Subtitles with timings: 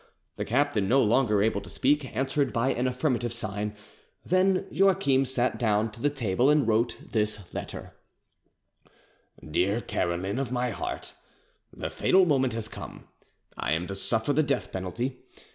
[0.35, 3.75] The Captain no longer able to speak, answered by an affirmative sign;
[4.25, 7.93] then Joachim sat down to the table and wrote this letter:
[9.47, 13.09] "DEAR CAROLINE OF MY HEART,—The fatal moment has come:
[13.55, 15.17] I am to suffer the death penalty.